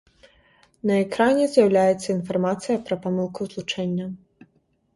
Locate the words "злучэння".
3.55-4.13